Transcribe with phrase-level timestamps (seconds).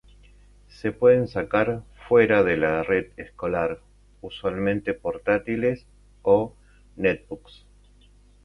[0.67, 3.81] Se pueden sacar fuera de la red escolar,
[4.21, 5.85] usualmente portátiles
[6.23, 6.55] o
[6.95, 7.67] netbooks